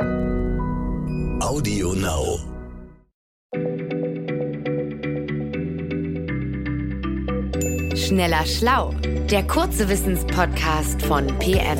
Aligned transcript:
Audio 0.00 1.92
Now. 1.92 2.38
Schneller 7.94 8.46
Schlau, 8.46 8.94
der 9.30 9.46
kurze 9.46 9.90
Wissenspodcast 9.90 11.02
von 11.02 11.26
PM. 11.38 11.78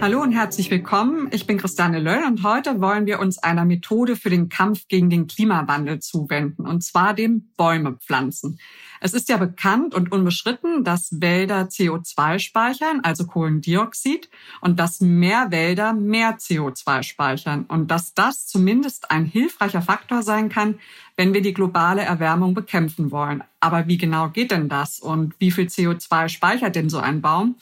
Hallo 0.00 0.22
und 0.22 0.32
herzlich 0.32 0.70
willkommen. 0.70 1.28
Ich 1.32 1.46
bin 1.46 1.58
Christiane 1.58 1.98
Löll 1.98 2.24
und 2.26 2.42
heute 2.44 2.80
wollen 2.80 3.04
wir 3.04 3.18
uns 3.18 3.36
einer 3.38 3.66
Methode 3.66 4.16
für 4.16 4.30
den 4.30 4.48
Kampf 4.48 4.88
gegen 4.88 5.10
den 5.10 5.26
Klimawandel 5.26 5.98
zuwenden, 5.98 6.66
und 6.66 6.82
zwar 6.82 7.12
dem 7.12 7.50
Bäume 7.58 7.98
pflanzen. 7.98 8.58
Es 9.00 9.14
ist 9.14 9.28
ja 9.28 9.36
bekannt 9.36 9.94
und 9.94 10.12
unbeschritten, 10.12 10.84
dass 10.84 11.20
Wälder 11.20 11.62
CO2 11.62 12.38
speichern, 12.38 13.00
also 13.02 13.26
Kohlendioxid, 13.26 14.28
und 14.60 14.78
dass 14.78 15.00
mehr 15.00 15.50
Wälder 15.50 15.92
mehr 15.92 16.38
CO2 16.38 17.02
speichern 17.02 17.64
und 17.68 17.90
dass 17.90 18.14
das 18.14 18.46
zumindest 18.46 19.10
ein 19.10 19.24
hilfreicher 19.24 19.82
Faktor 19.82 20.22
sein 20.22 20.48
kann, 20.48 20.78
wenn 21.16 21.34
wir 21.34 21.42
die 21.42 21.54
globale 21.54 22.02
Erwärmung 22.02 22.54
bekämpfen 22.54 23.10
wollen. 23.10 23.42
Aber 23.60 23.88
wie 23.88 23.98
genau 23.98 24.28
geht 24.28 24.50
denn 24.50 24.68
das 24.68 25.00
und 25.00 25.34
wie 25.38 25.50
viel 25.50 25.66
CO2 25.66 26.28
speichert 26.28 26.76
denn 26.76 26.90
so 26.90 26.98
ein 26.98 27.20
Baum? 27.20 27.56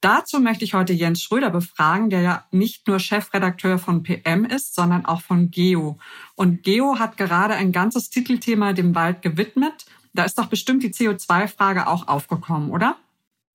Dazu 0.00 0.40
möchte 0.40 0.64
ich 0.64 0.72
heute 0.72 0.94
Jens 0.94 1.22
Schröder 1.22 1.50
befragen, 1.50 2.08
der 2.08 2.22
ja 2.22 2.44
nicht 2.50 2.88
nur 2.88 2.98
Chefredakteur 2.98 3.78
von 3.78 4.02
PM 4.02 4.46
ist, 4.46 4.74
sondern 4.74 5.04
auch 5.04 5.20
von 5.20 5.50
Geo. 5.50 5.98
Und 6.34 6.62
Geo 6.62 6.98
hat 6.98 7.18
gerade 7.18 7.54
ein 7.54 7.70
ganzes 7.70 8.08
Titelthema 8.08 8.72
dem 8.72 8.94
Wald 8.94 9.20
gewidmet. 9.20 9.84
Da 10.12 10.24
ist 10.24 10.38
doch 10.38 10.46
bestimmt 10.46 10.82
die 10.82 10.92
CO2-Frage 10.92 11.86
auch 11.86 12.08
aufgekommen, 12.08 12.70
oder? 12.70 12.96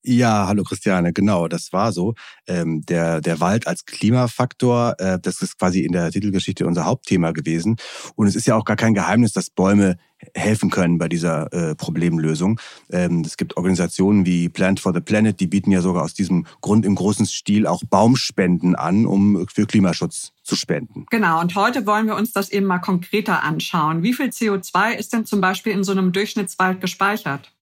Ja, 0.07 0.45
hallo 0.47 0.63
Christiane, 0.63 1.13
genau, 1.13 1.47
das 1.47 1.73
war 1.73 1.91
so. 1.91 2.13
Ähm, 2.45 2.83
der, 2.85 3.21
der 3.21 3.39
Wald 3.39 3.65
als 3.65 3.85
Klimafaktor, 3.85 4.93
äh, 4.99 5.17
das 5.19 5.41
ist 5.41 5.57
quasi 5.57 5.79
in 5.79 5.93
der 5.93 6.11
Titelgeschichte 6.11 6.67
unser 6.67 6.85
Hauptthema 6.85 7.31
gewesen. 7.31 7.77
Und 8.13 8.27
es 8.27 8.35
ist 8.35 8.45
ja 8.45 8.55
auch 8.55 8.65
gar 8.65 8.75
kein 8.75 8.93
Geheimnis, 8.93 9.33
dass 9.33 9.49
Bäume 9.49 9.97
helfen 10.35 10.69
können 10.69 10.99
bei 10.99 11.09
dieser 11.09 11.51
äh, 11.51 11.75
Problemlösung. 11.75 12.59
Ähm, 12.91 13.23
es 13.25 13.35
gibt 13.35 13.57
Organisationen 13.57 14.27
wie 14.27 14.47
Plant 14.47 14.79
for 14.79 14.93
the 14.93 15.01
Planet, 15.01 15.39
die 15.39 15.47
bieten 15.47 15.71
ja 15.71 15.81
sogar 15.81 16.03
aus 16.03 16.13
diesem 16.13 16.45
Grund 16.61 16.85
im 16.85 16.93
großen 16.93 17.25
Stil 17.25 17.65
auch 17.65 17.81
Baumspenden 17.83 18.75
an, 18.75 19.07
um 19.07 19.47
für 19.51 19.65
Klimaschutz 19.65 20.33
zu 20.43 20.55
spenden. 20.55 21.07
Genau, 21.09 21.41
und 21.41 21.55
heute 21.55 21.87
wollen 21.87 22.05
wir 22.05 22.15
uns 22.15 22.31
das 22.31 22.49
eben 22.49 22.67
mal 22.67 22.77
konkreter 22.77 23.41
anschauen. 23.41 24.03
Wie 24.03 24.13
viel 24.13 24.27
CO2 24.27 24.91
ist 24.91 25.13
denn 25.13 25.25
zum 25.25 25.41
Beispiel 25.41 25.73
in 25.73 25.83
so 25.83 25.93
einem 25.93 26.11
Durchschnittswald 26.11 26.79
gespeichert? 26.79 27.54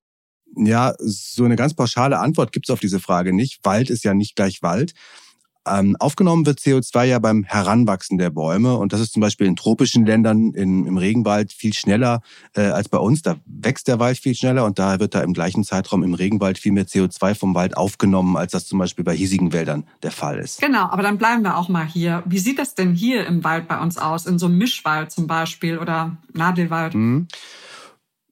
Ja, 0.56 0.94
so 1.00 1.46
eine 1.46 1.56
ganz 1.56 1.74
pauschale 1.74 2.20
Antwort 2.20 2.52
gibt 2.52 2.68
es 2.68 2.74
auf 2.74 2.80
diese 2.80 3.00
Frage 3.00 3.34
nicht. 3.34 3.60
Wald 3.64 3.90
ist 3.90 4.04
ja 4.04 4.14
nicht 4.14 4.36
gleich 4.36 4.62
Wald. 4.62 4.94
Ähm, 5.66 5.96
aufgenommen 5.98 6.46
wird 6.46 6.60
CO2 6.60 7.06
ja 7.06 7.20
beim 7.20 7.46
Heranwachsen 7.46 8.18
der 8.18 8.30
Bäume 8.32 8.76
und 8.76 8.92
das 8.92 9.00
ist 9.00 9.14
zum 9.14 9.22
Beispiel 9.22 9.48
in 9.48 9.56
tropischen 9.56 10.06
Ländern 10.06 10.52
in, 10.54 10.86
im 10.86 10.98
Regenwald 10.98 11.54
viel 11.54 11.74
schneller 11.74 12.22
äh, 12.54 12.64
als 12.64 12.90
bei 12.90 12.98
uns. 12.98 13.22
Da 13.22 13.38
wächst 13.46 13.88
der 13.88 13.98
Wald 13.98 14.18
viel 14.18 14.36
schneller 14.36 14.66
und 14.66 14.78
daher 14.78 15.00
wird 15.00 15.16
da 15.16 15.22
im 15.22 15.34
gleichen 15.34 15.64
Zeitraum 15.64 16.04
im 16.04 16.16
Regenwald 16.16 16.58
viel 16.58 16.74
mehr 16.74 16.86
CO2 16.86 17.36
vom 17.36 17.56
Wald 17.56 17.78
aufgenommen, 17.78 18.36
als 18.36 18.52
das 18.52 18.68
zum 18.68 18.78
Beispiel 18.78 19.06
bei 19.06 19.16
hiesigen 19.16 19.54
Wäldern 19.54 19.86
der 20.02 20.12
Fall 20.12 20.38
ist. 20.40 20.60
Genau, 20.60 20.90
aber 20.90 21.02
dann 21.02 21.18
bleiben 21.18 21.44
wir 21.44 21.56
auch 21.56 21.70
mal 21.70 21.86
hier. 21.86 22.24
Wie 22.26 22.40
sieht 22.40 22.60
das 22.60 22.76
denn 22.76 22.94
hier 22.94 23.26
im 23.26 23.46
Wald 23.46 23.70
bei 23.70 23.80
uns 23.80 23.98
aus? 23.98 24.26
In 24.26 24.40
so 24.40 24.48
einem 24.48 24.58
Mischwald 24.58 25.12
zum 25.12 25.28
Beispiel 25.28 25.78
oder 25.78 26.18
Nadelwald? 26.34 26.94
Mhm. 26.94 27.30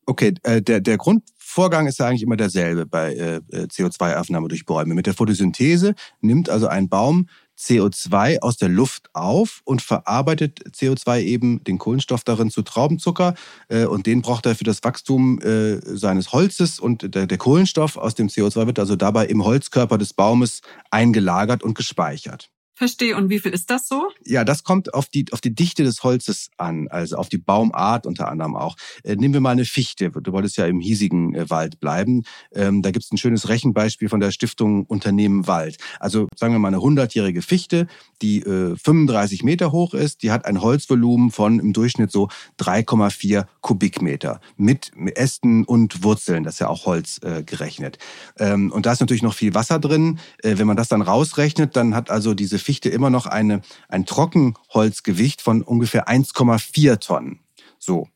Okay, 0.05 0.33
äh, 0.43 0.61
der, 0.61 0.81
der 0.81 0.97
Grund 0.97 1.23
Vorgang 1.51 1.85
ist 1.87 1.99
ja 1.99 2.07
eigentlich 2.07 2.23
immer 2.23 2.37
derselbe 2.37 2.85
bei 2.85 3.13
äh, 3.13 3.35
äh 3.51 3.65
CO2-Aufnahme 3.65 4.47
durch 4.47 4.65
Bäume. 4.65 4.93
Mit 4.93 5.05
der 5.05 5.13
Photosynthese 5.13 5.95
nimmt 6.21 6.49
also 6.49 6.67
ein 6.67 6.87
Baum 6.87 7.27
CO2 7.59 8.39
aus 8.39 8.57
der 8.57 8.69
Luft 8.69 9.09
auf 9.13 9.61
und 9.65 9.81
verarbeitet 9.81 10.61
CO2 10.73 11.21
eben 11.21 11.63
den 11.63 11.77
Kohlenstoff 11.77 12.23
darin 12.23 12.49
zu 12.49 12.61
Traubenzucker 12.61 13.35
äh, 13.67 13.85
und 13.85 14.05
den 14.05 14.21
braucht 14.21 14.45
er 14.45 14.55
für 14.55 14.63
das 14.63 14.83
Wachstum 14.83 15.39
äh, 15.41 15.79
seines 15.81 16.31
Holzes 16.31 16.79
und 16.79 17.13
der, 17.13 17.27
der 17.27 17.37
Kohlenstoff 17.37 17.97
aus 17.97 18.15
dem 18.15 18.27
CO2 18.27 18.67
wird 18.67 18.79
also 18.79 18.95
dabei 18.95 19.25
im 19.27 19.43
Holzkörper 19.43 19.97
des 19.97 20.13
Baumes 20.13 20.61
eingelagert 20.89 21.63
und 21.63 21.75
gespeichert. 21.75 22.50
Verstehe. 22.73 23.15
Und 23.15 23.29
wie 23.29 23.39
viel 23.39 23.51
ist 23.51 23.69
das 23.69 23.87
so? 23.87 24.07
Ja, 24.25 24.43
das 24.43 24.63
kommt 24.63 24.93
auf 24.93 25.07
die, 25.07 25.25
auf 25.31 25.41
die 25.41 25.53
Dichte 25.53 25.83
des 25.83 26.03
Holzes 26.03 26.49
an, 26.57 26.87
also 26.89 27.17
auf 27.17 27.29
die 27.29 27.37
Baumart 27.37 28.07
unter 28.07 28.29
anderem 28.29 28.55
auch. 28.55 28.75
Äh, 29.03 29.15
nehmen 29.15 29.33
wir 29.33 29.41
mal 29.41 29.51
eine 29.51 29.65
Fichte. 29.65 30.09
Du 30.09 30.31
wolltest 30.31 30.57
ja 30.57 30.65
im 30.65 30.79
hiesigen 30.79 31.35
äh, 31.35 31.49
Wald 31.49 31.79
bleiben. 31.79 32.23
Ähm, 32.53 32.81
da 32.81 32.91
gibt 32.91 33.05
es 33.05 33.11
ein 33.11 33.17
schönes 33.17 33.49
Rechenbeispiel 33.49 34.09
von 34.09 34.19
der 34.19 34.31
Stiftung 34.31 34.85
Unternehmen 34.85 35.47
Wald. 35.47 35.77
Also 35.99 36.27
sagen 36.35 36.53
wir 36.53 36.59
mal 36.59 36.69
eine 36.69 36.81
hundertjährige 36.81 37.41
Fichte, 37.41 37.87
die 38.21 38.39
äh, 38.39 38.75
35 38.75 39.43
Meter 39.43 39.71
hoch 39.71 39.93
ist. 39.93 40.23
Die 40.23 40.31
hat 40.31 40.45
ein 40.45 40.61
Holzvolumen 40.61 41.31
von 41.31 41.59
im 41.59 41.73
Durchschnitt 41.73 42.11
so 42.11 42.29
3,4 42.59 43.45
Kubikmeter 43.61 44.39
mit 44.57 44.91
Ästen 45.15 45.65
und 45.65 46.03
Wurzeln. 46.03 46.43
Das 46.43 46.55
ist 46.55 46.59
ja 46.59 46.69
auch 46.69 46.85
Holz 46.85 47.19
äh, 47.23 47.43
gerechnet. 47.43 47.97
Ähm, 48.39 48.71
und 48.71 48.85
da 48.85 48.93
ist 48.93 49.01
natürlich 49.01 49.23
noch 49.23 49.33
viel 49.33 49.53
Wasser 49.53 49.79
drin. 49.79 50.19
Äh, 50.41 50.57
wenn 50.57 50.67
man 50.67 50.77
das 50.77 50.87
dann 50.87 51.01
rausrechnet, 51.01 51.75
dann 51.75 51.95
hat 51.95 52.09
also 52.09 52.33
diese 52.33 52.59
Fichte 52.61 52.89
immer 52.89 53.09
noch 53.09 53.25
eine, 53.25 53.61
ein 53.89 54.05
Trockenholzgewicht 54.05 55.41
von 55.41 55.61
ungefähr 55.61 56.07
1,4 56.07 56.99
Tonnen. 56.99 57.39
So. 57.79 58.07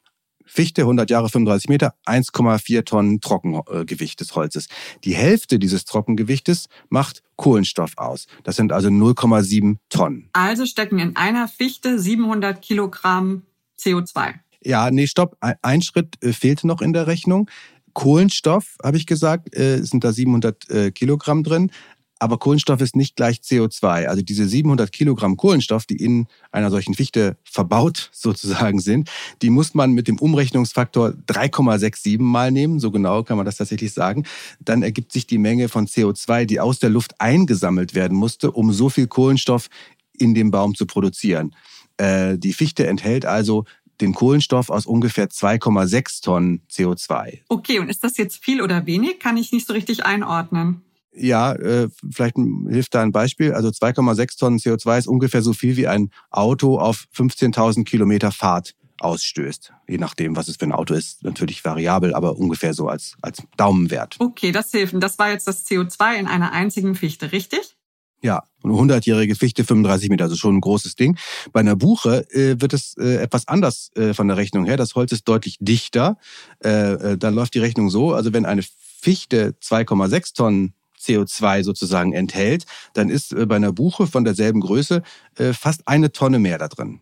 Fichte, 0.48 0.84
100 0.84 1.10
Jahre, 1.10 1.28
35 1.28 1.70
Meter, 1.70 1.96
1,4 2.06 2.86
Tonnen 2.86 3.20
Trockengewicht 3.20 4.20
des 4.20 4.36
Holzes. 4.36 4.68
Die 5.04 5.16
Hälfte 5.16 5.58
dieses 5.58 5.86
Trockengewichtes 5.86 6.68
macht 6.88 7.24
Kohlenstoff 7.36 7.94
aus. 7.98 8.28
Das 8.44 8.56
sind 8.56 8.72
also 8.72 8.90
0,7 8.90 9.78
Tonnen. 9.90 10.30
Also 10.34 10.66
stecken 10.66 11.00
in 11.00 11.16
einer 11.16 11.48
Fichte 11.48 12.00
700 12.00 12.62
Kilogramm 12.62 13.42
CO2. 13.80 14.36
Ja, 14.64 14.90
nee, 14.92 15.08
stopp. 15.08 15.38
Ein 15.40 15.82
Schritt 15.82 16.24
äh, 16.24 16.32
fehlte 16.32 16.68
noch 16.68 16.82
in 16.82 16.94
der 16.94 17.08
Rechnung. 17.08 17.50
Kohlenstoff, 17.94 18.78
habe 18.84 18.98
ich 18.98 19.06
gesagt, 19.06 19.56
äh, 19.56 19.82
sind 19.82 20.04
da 20.04 20.12
700 20.12 20.70
äh, 20.70 20.92
Kilogramm 20.92 21.44
drin. 21.44 21.72
Aber 22.20 22.38
Kohlenstoff 22.38 22.80
ist 22.82 22.96
nicht 22.96 23.16
gleich 23.16 23.40
CO2. 23.40 24.06
Also 24.06 24.22
diese 24.22 24.48
700 24.48 24.92
Kilogramm 24.92 25.36
Kohlenstoff, 25.36 25.86
die 25.86 25.98
in 25.98 26.28
einer 26.52 26.72
solchen 26.72 26.94
Fichte 26.94 27.38
verbaut 27.44 28.10
sozusagen 28.14 28.80
sind, 28.80 29.10
die 29.42 29.50
muss 29.50 29.74
man 29.74 29.92
mit 29.92 30.08
dem 30.08 30.18
Umrechnungsfaktor 30.18 31.14
3,67 31.28 32.22
mal 32.22 32.52
nehmen. 32.52 32.80
So 32.80 32.92
genau 32.92 33.24
kann 33.24 33.38
man 33.38 33.46
das 33.46 33.58
tatsächlich 33.58 33.94
sagen. 33.94 34.24
Dann 34.60 34.82
ergibt 34.82 35.12
sich 35.12 35.28
die 35.28 35.38
Menge 35.38 35.68
von 35.68 35.88
CO2, 35.88 36.46
die 36.46 36.60
aus 36.60 36.80
der 36.80 36.90
Luft 36.90 37.20
eingesammelt 37.20 37.96
werden 37.96 38.18
musste, 38.18 38.52
um 38.52 38.72
so 38.72 38.90
viel 38.90 39.08
Kohlenstoff 39.08 39.70
in 40.18 40.34
dem 40.34 40.52
Baum 40.52 40.76
zu 40.76 40.86
produzieren. 40.86 41.54
Äh, 41.98 42.38
die 42.38 42.54
Fichte 42.54 42.88
enthält 42.88 43.26
also 43.26 43.66
den 44.02 44.14
Kohlenstoff 44.14 44.70
aus 44.70 44.86
ungefähr 44.86 45.30
2,6 45.30 46.22
Tonnen 46.22 46.62
CO2. 46.70 47.40
Okay, 47.48 47.80
und 47.80 47.90
ist 47.90 48.04
das 48.04 48.18
jetzt 48.18 48.44
viel 48.44 48.62
oder 48.62 48.86
wenig? 48.86 49.20
Kann 49.20 49.38
ich 49.38 49.52
nicht 49.52 49.68
so 49.68 49.74
richtig 49.74 50.06
einordnen. 50.06 50.82
Ja, 51.18 51.54
äh, 51.54 51.90
vielleicht 52.12 52.36
hilft 52.36 52.94
da 52.94 53.02
ein 53.02 53.12
Beispiel. 53.12 53.54
Also 53.54 53.70
2,6 53.70 54.38
Tonnen 54.38 54.60
CO2 54.60 55.00
ist 55.00 55.08
ungefähr 55.08 55.42
so 55.42 55.54
viel 55.54 55.78
wie 55.78 55.88
ein 55.88 56.12
Auto 56.30 56.78
auf 56.78 57.06
15.000 57.16 57.86
Kilometer 57.86 58.32
Fahrt 58.32 58.76
ausstößt. 59.00 59.74
Je 59.88 59.98
nachdem, 59.98 60.36
was 60.36 60.48
es 60.48 60.58
für 60.58 60.66
ein 60.66 60.72
Auto 60.72 60.94
ist, 60.94 61.24
natürlich 61.24 61.64
variabel, 61.64 62.14
aber 62.14 62.38
ungefähr 62.38 62.74
so 62.74 62.88
als, 62.88 63.16
als 63.22 63.44
Daumenwert. 63.58 64.16
Okay, 64.20 64.52
das 64.52 64.72
hilft. 64.72 64.94
Und 64.94 65.02
das 65.02 65.20
war 65.20 65.30
jetzt 65.32 65.48
das 65.48 65.66
CO2 65.66 66.16
in 66.20 66.28
einer 66.28 66.52
einzigen 66.52 66.96
Fichte, 66.96 67.32
richtig? 67.32 67.76
Ja, 68.22 68.44
eine 68.64 68.74
100-jährige 68.74 69.36
Fichte, 69.36 69.64
35 69.64 70.10
Meter, 70.10 70.24
also 70.24 70.36
schon 70.36 70.56
ein 70.56 70.62
großes 70.62 70.96
Ding. 70.96 71.18
Bei 71.52 71.60
einer 71.60 71.76
Buche 71.76 72.26
äh, 72.32 72.60
wird 72.60 72.74
es 72.74 72.96
äh, 72.98 73.18
etwas 73.18 73.48
anders 73.48 73.92
äh, 73.96 74.14
von 74.14 74.28
der 74.28 74.38
Rechnung 74.38 74.66
her. 74.66 74.78
Das 74.78 74.96
Holz 74.96 75.12
ist 75.12 75.28
deutlich 75.28 75.58
dichter. 75.60 76.18
Äh, 76.64 76.94
äh, 76.94 77.18
dann 77.18 77.36
läuft 77.36 77.54
die 77.54 77.60
Rechnung 77.60 77.90
so, 77.90 78.14
also 78.14 78.34
wenn 78.34 78.46
eine 78.46 78.64
Fichte 79.00 79.56
2,6 79.62 80.34
Tonnen 80.34 80.74
CO2 81.06 81.64
sozusagen 81.64 82.14
enthält, 82.14 82.66
dann 82.94 83.10
ist 83.10 83.34
äh, 83.34 83.46
bei 83.46 83.56
einer 83.56 83.72
Buche 83.72 84.08
von 84.08 84.24
derselben 84.24 84.62
Größe 84.62 85.04
äh, 85.38 85.54
fast 85.54 85.88
eine 85.88 86.12
Tonne 86.12 86.40
mehr 86.40 86.58
da 86.58 86.68
drin. 86.68 87.02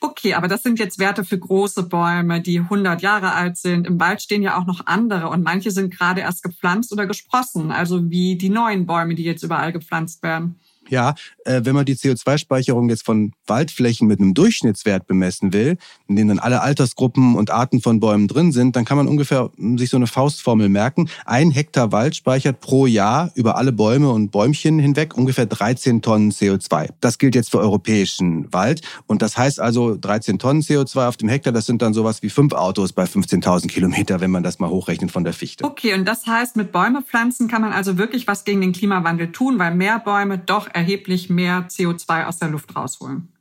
Okay, 0.00 0.34
aber 0.34 0.46
das 0.46 0.62
sind 0.62 0.78
jetzt 0.78 0.98
Werte 0.98 1.24
für 1.24 1.38
große 1.38 1.84
Bäume, 1.84 2.42
die 2.42 2.58
100 2.60 3.00
Jahre 3.00 3.32
alt 3.32 3.56
sind. 3.56 3.86
Im 3.86 3.98
Wald 3.98 4.20
stehen 4.20 4.42
ja 4.42 4.58
auch 4.58 4.66
noch 4.66 4.86
andere 4.86 5.30
und 5.30 5.42
manche 5.42 5.70
sind 5.70 5.96
gerade 5.96 6.20
erst 6.20 6.42
gepflanzt 6.42 6.92
oder 6.92 7.06
gesprossen, 7.06 7.72
also 7.72 8.10
wie 8.10 8.36
die 8.36 8.50
neuen 8.50 8.84
Bäume, 8.84 9.14
die 9.14 9.24
jetzt 9.24 9.42
überall 9.42 9.72
gepflanzt 9.72 10.22
werden. 10.22 10.60
Ja, 10.88 11.14
äh, 11.44 11.60
wenn 11.64 11.74
man 11.74 11.84
die 11.84 11.96
CO2-Speicherung 11.96 12.88
jetzt 12.88 13.04
von 13.04 13.32
Waldflächen 13.46 14.06
mit 14.06 14.20
einem 14.20 14.34
Durchschnittswert 14.34 15.06
bemessen 15.06 15.52
will, 15.52 15.78
in 16.08 16.16
dem 16.16 16.28
dann 16.28 16.38
alle 16.38 16.60
Altersgruppen 16.60 17.34
und 17.36 17.50
Arten 17.50 17.80
von 17.80 18.00
Bäumen 18.00 18.28
drin 18.28 18.52
sind, 18.52 18.76
dann 18.76 18.84
kann 18.84 18.96
man 18.96 19.08
ungefähr 19.08 19.50
hm, 19.56 19.78
sich 19.78 19.90
so 19.90 19.96
eine 19.96 20.06
Faustformel 20.06 20.68
merken. 20.68 21.08
Ein 21.24 21.50
Hektar 21.50 21.92
Wald 21.92 22.16
speichert 22.16 22.60
pro 22.60 22.86
Jahr 22.86 23.30
über 23.34 23.56
alle 23.56 23.72
Bäume 23.72 24.10
und 24.10 24.30
Bäumchen 24.30 24.78
hinweg 24.78 25.16
ungefähr 25.16 25.46
13 25.46 26.02
Tonnen 26.02 26.30
CO2. 26.30 26.90
Das 27.00 27.18
gilt 27.18 27.34
jetzt 27.34 27.50
für 27.50 27.58
europäischen 27.58 28.52
Wald. 28.52 28.82
Und 29.06 29.22
das 29.22 29.36
heißt 29.36 29.60
also 29.60 29.96
13 29.96 30.38
Tonnen 30.38 30.62
CO2 30.62 31.08
auf 31.08 31.16
dem 31.16 31.28
Hektar, 31.28 31.52
das 31.52 31.66
sind 31.66 31.82
dann 31.82 31.94
sowas 31.94 32.22
wie 32.22 32.30
fünf 32.30 32.52
Autos 32.52 32.92
bei 32.92 33.04
15.000 33.04 33.68
Kilometer, 33.68 34.20
wenn 34.20 34.30
man 34.30 34.42
das 34.42 34.58
mal 34.58 34.70
hochrechnet 34.70 35.10
von 35.10 35.24
der 35.24 35.32
Fichte. 35.32 35.64
Okay, 35.64 35.94
und 35.94 36.06
das 36.06 36.26
heißt, 36.26 36.56
mit 36.56 36.72
Bäume 36.72 37.02
pflanzen 37.02 37.48
kann 37.48 37.62
man 37.62 37.72
also 37.72 37.98
wirklich 37.98 38.26
was 38.26 38.44
gegen 38.44 38.60
den 38.60 38.72
Klimawandel 38.72 39.32
tun, 39.32 39.58
weil 39.58 39.74
mehr 39.74 39.98
Bäume 39.98 40.38
doch 40.38 40.68
erheblich 40.76 41.30
mehr 41.30 41.66
CO2 41.68 42.26
aus 42.26 42.38
der 42.38 42.50
Luft 42.50 42.76
rausholen. 42.76 43.32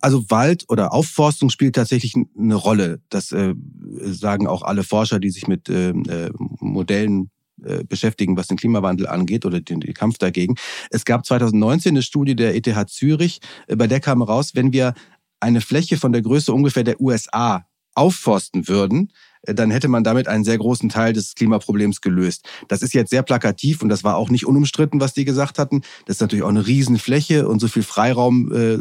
Also 0.00 0.24
Wald 0.30 0.64
oder 0.68 0.92
Aufforstung 0.92 1.50
spielt 1.50 1.74
tatsächlich 1.74 2.14
eine 2.16 2.54
Rolle. 2.54 3.00
Das 3.08 3.30
äh, 3.32 3.54
sagen 4.00 4.46
auch 4.46 4.62
alle 4.62 4.82
Forscher, 4.82 5.20
die 5.20 5.30
sich 5.30 5.46
mit 5.46 5.68
äh, 5.68 5.90
äh 5.90 6.30
Modellen 6.60 7.30
äh, 7.64 7.84
beschäftigen, 7.84 8.36
was 8.36 8.48
den 8.48 8.56
Klimawandel 8.56 9.06
angeht 9.06 9.44
oder 9.44 9.60
den, 9.60 9.80
den, 9.80 9.94
Kampf 9.94 10.18
dagegen. 10.18 10.56
Es 10.90 11.04
gab 11.04 11.24
2019 11.24 11.90
eine 11.90 12.02
Studie 12.02 12.34
der 12.34 12.56
ETH 12.56 12.88
Zürich, 12.88 13.40
äh, 13.68 13.76
bei 13.76 13.86
der 13.86 14.00
kam 14.00 14.22
raus, 14.22 14.52
wenn 14.54 14.72
wir 14.72 14.94
eine 15.38 15.60
Fläche 15.60 15.96
von 15.96 16.12
der 16.12 16.22
Größe 16.22 16.52
ungefähr 16.52 16.82
der 16.82 17.00
USA 17.00 17.66
aufforsten 17.94 18.66
würden, 18.66 19.12
dann 19.42 19.70
hätte 19.70 19.88
man 19.88 20.04
damit 20.04 20.28
einen 20.28 20.44
sehr 20.44 20.58
großen 20.58 20.88
Teil 20.88 21.12
des 21.12 21.34
Klimaproblems 21.34 22.00
gelöst. 22.00 22.48
Das 22.68 22.82
ist 22.82 22.94
jetzt 22.94 23.10
sehr 23.10 23.22
plakativ 23.22 23.82
und 23.82 23.88
das 23.88 24.04
war 24.04 24.16
auch 24.16 24.30
nicht 24.30 24.46
unumstritten, 24.46 25.00
was 25.00 25.14
die 25.14 25.24
gesagt 25.24 25.58
hatten. 25.58 25.82
Das 26.06 26.16
ist 26.16 26.20
natürlich 26.20 26.44
auch 26.44 26.48
eine 26.48 26.66
Riesenfläche 26.66 27.48
und 27.48 27.60
so 27.60 27.68
viel 27.68 27.82
Freiraum, 27.82 28.52
äh, 28.52 28.78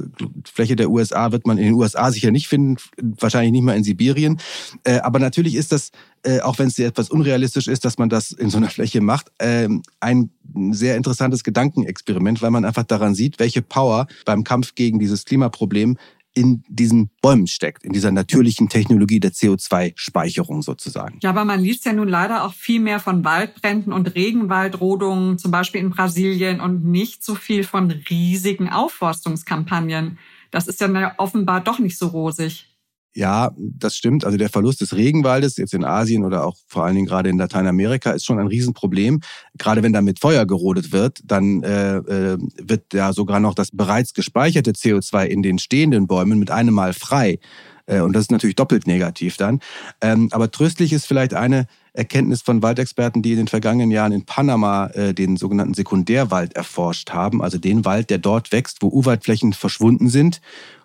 Fläche 0.52 0.75
der 0.75 0.90
USA 0.90 1.31
wird 1.31 1.48
man 1.48 1.58
in 1.58 1.66
den 1.66 1.74
USA 1.74 2.12
sicher 2.12 2.31
nicht 2.31 2.48
finden, 2.48 2.78
wahrscheinlich 2.98 3.52
nicht 3.52 3.63
mal 3.63 3.75
in 3.75 3.84
Sibirien. 3.84 4.40
Äh, 4.84 5.00
aber 5.00 5.19
natürlich 5.19 5.56
ist 5.56 5.72
das, 5.72 5.92
äh, 6.24 6.42
auch 6.42 6.60
wenn 6.60 6.68
es 6.68 6.78
etwas 6.78 7.10
unrealistisch 7.10 7.68
ist, 7.68 7.84
dass 7.86 7.98
man 7.98 8.10
das 8.10 8.31
in 8.31 8.50
so 8.50 8.58
einer 8.58 8.69
Fläche 8.69 9.02
macht, 9.02 9.31
äh, 9.40 9.68
ein 10.00 10.30
sehr 10.72 10.98
interessantes 10.98 11.44
Gedankenexperiment, 11.44 12.42
weil 12.42 12.52
man 12.52 12.66
einfach 12.66 12.84
daran 12.84 13.16
sieht, 13.16 13.40
welche 13.40 13.62
Power 13.62 14.08
beim 14.25 14.44
Kampf 14.44 14.75
gegen 14.75 15.00
dieses 15.00 15.25
Klimaproblem 15.25 15.98
in 16.33 16.63
diesen 16.68 17.10
Bäumen 17.22 17.48
steckt, 17.48 17.83
in 17.83 17.92
dieser 17.92 18.12
natürlichen 18.12 18.69
Technologie 18.69 19.19
der 19.19 19.31
CO2-Speicherung 19.31 20.62
sozusagen. 20.62 21.19
Ja, 21.22 21.31
aber 21.31 21.45
man 21.45 21.60
liest 21.60 21.86
ja 21.86 21.94
nun 21.94 22.07
leider 22.07 22.45
auch 22.45 22.54
viel 22.54 22.80
mehr 22.80 23.00
von 23.00 23.25
Waldbränden 23.25 23.92
und 23.92 24.16
Regenwaldrodungen, 24.16 25.38
zum 25.38 25.51
Beispiel 25.51 25.81
in 25.81 25.89
Brasilien, 25.89 26.62
und 26.62 26.86
nicht 26.86 27.24
so 27.24 27.36
viel 27.36 27.63
von 27.63 27.92
riesigen 27.92 28.69
Aufforstungskampagnen. 28.69 30.18
Das 30.51 30.68
ist 30.68 30.81
ja 30.81 31.13
offenbar 31.18 31.62
doch 31.62 31.80
nicht 31.80 31.98
so 31.98 32.07
rosig. 32.07 32.70
Ja, 33.13 33.52
das 33.58 33.98
stimmt. 33.98 34.24
Also 34.24 34.38
der 34.38 34.50
Verlust 34.50 34.80
des 34.80 34.96
Regenwaldes 34.96 35.58
jetzt 35.58 35.74
in 35.74 35.84
Asien 35.84 36.24
oder 36.24 36.46
auch 36.46 36.56
vor 36.68 36.86
allen 36.86 36.96
Dingen 36.96 37.08
gerade 37.08 37.30
in 37.30 37.38
Lateinamerika 37.38 38.12
ist 38.12 38.25
schon 38.25 38.40
ein 38.40 38.48
Riesenproblem. 38.48 39.19
Gerade 39.58 39.84
wenn 39.84 39.92
da 39.92 40.02
mit 40.02 40.19
Feuer 40.19 40.46
gerodet 40.46 40.94
wird, 40.94 41.19
dann 41.25 41.62
äh, 41.63 41.98
äh, 41.98 42.38
wird 42.62 42.94
ja 42.94 43.12
sogar 43.12 43.42
noch 43.42 43.54
das 43.54 43.72
bereits 43.72 44.13
gespeicherte 44.13 44.72
CO2 44.72 45.25
in 45.25 45.44
den 45.44 45.60
stehenden 45.60 46.08
Bäumen 46.08 46.40
mit 46.40 46.52
einem 46.52 46.74
Mal 46.74 46.94
frei. 46.94 47.40
Äh, 47.86 48.00
und 48.00 48.13
das 48.13 48.24
ist 48.24 48.31
natürlich 48.31 48.56
doppelt 48.56 48.88
negativ 48.88 49.36
dann. 49.36 49.60
Ähm, 50.00 50.30
aber 50.31 50.50
tröstlich 50.50 50.94
ist 50.94 51.06
vielleicht 51.06 51.34
eine 51.34 51.68
Erkenntnis 51.92 52.42
von 52.42 52.62
Waldexperten, 52.63 53.22
die 53.22 53.31
in 53.31 53.38
den 53.40 53.48
vergangenen 53.50 53.92
Jahren 53.92 54.13
in 54.13 54.25
Panama 54.25 54.88
äh, 54.88 55.13
den 55.13 55.36
sogenannten 55.36 55.74
Sekundärwald 55.74 56.54
erforscht 56.54 57.12
haben, 57.12 57.42
also 57.42 57.58
den 57.58 57.84
Wald, 57.84 58.10
der 58.10 58.19
dort 58.19 58.54
wächst, 58.54 58.81
wo 58.81 58.88
Urwaldflächen 58.88 59.52
verschwunden 59.52 60.08
sind 60.08 60.40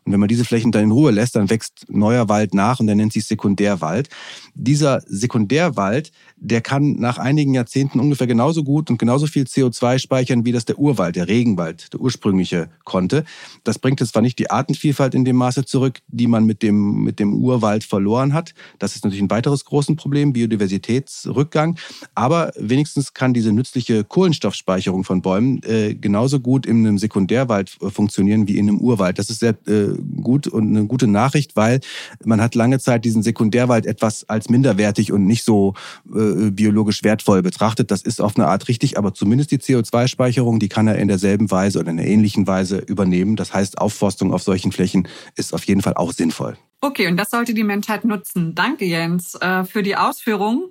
und 0.06 0.12
wenn 0.12 0.20
man 0.20 0.28
diese 0.28 0.44
Flächen 0.44 0.70
dann 0.70 0.84
in 0.84 0.90
Ruhe 0.92 1.10
lässt, 1.10 1.34
dann 1.34 1.50
wächst 1.50 1.84
neuer 1.88 2.28
Wald 2.28 2.54
nach 2.54 2.78
und 2.78 2.86
der 2.86 2.94
nennt 2.94 3.12
sich 3.12 3.26
Sekundärwald. 3.26 4.08
Dieser 4.54 5.02
Sekundärwald, 5.06 6.12
der 6.36 6.60
kann 6.60 6.92
nach 6.92 7.18
einigen 7.18 7.54
Jahrzehnten 7.54 7.98
ungefähr 7.98 8.28
genauso 8.28 8.62
gut 8.62 8.88
und 8.88 8.98
genauso 8.98 9.26
viel 9.26 9.44
CO2 9.44 9.98
speichern, 9.98 10.44
wie 10.44 10.52
das 10.52 10.64
der 10.64 10.78
Urwald, 10.78 11.16
der 11.16 11.26
Regenwald, 11.26 11.92
der 11.92 12.00
ursprüngliche 12.00 12.68
konnte. 12.84 13.24
Das 13.64 13.80
bringt 13.80 13.98
jetzt 13.98 14.12
zwar 14.12 14.22
nicht 14.22 14.38
die 14.38 14.48
Artenvielfalt 14.48 15.14
in 15.14 15.24
dem 15.24 15.36
Maße 15.36 15.64
zurück, 15.64 15.98
die 16.06 16.28
man 16.28 16.44
mit 16.44 16.62
dem, 16.62 17.02
mit 17.02 17.18
dem 17.18 17.34
Urwald 17.34 17.82
verloren 17.82 18.32
hat. 18.32 18.54
Das 18.78 18.94
ist 18.94 19.04
natürlich 19.04 19.24
ein 19.24 19.30
weiteres 19.30 19.64
großes 19.64 19.96
Problem, 19.96 20.32
Biodiversitätsrückgang. 20.32 21.78
Aber 22.14 22.52
wenigstens 22.56 23.12
kann 23.12 23.34
diese 23.34 23.52
nützliche 23.52 24.04
Kohlenstoffspeicherung 24.04 25.02
von 25.02 25.20
Bäumen 25.20 25.60
äh, 25.64 25.94
genauso 25.94 26.38
gut 26.38 26.64
in 26.64 26.86
einem 26.86 26.98
Sekundärwald 26.98 27.76
äh, 27.80 27.90
funktionieren 27.90 28.46
wie 28.46 28.56
in 28.56 28.68
einem 28.68 28.78
Urwald. 28.78 29.18
Das 29.18 29.30
ist 29.30 29.40
sehr 29.40 29.56
äh, 29.66 29.95
gut 30.22 30.46
und 30.46 30.68
eine 30.68 30.86
gute 30.86 31.06
Nachricht, 31.06 31.56
weil 31.56 31.80
man 32.24 32.40
hat 32.40 32.54
lange 32.54 32.78
Zeit 32.78 33.04
diesen 33.04 33.22
Sekundärwald 33.22 33.86
etwas 33.86 34.28
als 34.28 34.48
minderwertig 34.48 35.12
und 35.12 35.26
nicht 35.26 35.44
so 35.44 35.74
äh, 36.14 36.50
biologisch 36.50 37.02
wertvoll 37.02 37.42
betrachtet. 37.42 37.90
Das 37.90 38.02
ist 38.02 38.20
auf 38.20 38.36
eine 38.36 38.46
Art 38.48 38.68
richtig, 38.68 38.98
aber 38.98 39.14
zumindest 39.14 39.50
die 39.50 39.58
CO2-Speicherung, 39.58 40.58
die 40.58 40.68
kann 40.68 40.88
er 40.88 40.96
in 40.96 41.08
derselben 41.08 41.50
Weise 41.50 41.80
oder 41.80 41.90
in 41.90 41.98
einer 41.98 42.08
ähnlichen 42.08 42.46
Weise 42.46 42.78
übernehmen. 42.78 43.36
Das 43.36 43.52
heißt, 43.52 43.78
Aufforstung 43.78 44.32
auf 44.32 44.42
solchen 44.42 44.72
Flächen 44.72 45.08
ist 45.36 45.54
auf 45.54 45.64
jeden 45.64 45.82
Fall 45.82 45.94
auch 45.94 46.12
sinnvoll. 46.12 46.56
Okay, 46.80 47.08
und 47.08 47.16
das 47.16 47.30
sollte 47.30 47.54
die 47.54 47.64
Menschheit 47.64 48.04
nutzen. 48.04 48.54
Danke, 48.54 48.84
Jens, 48.84 49.34
äh, 49.34 49.64
für 49.64 49.82
die 49.82 49.96
Ausführungen. 49.96 50.64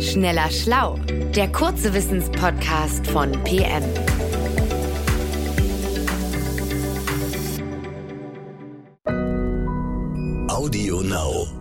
Schneller 0.00 0.50
Schlau, 0.50 0.98
der 1.34 1.52
kurze 1.52 1.92
Wissenspodcast 1.92 3.06
von 3.06 3.32
PM. 3.44 3.84
Audio 10.48 11.02
Now. 11.02 11.59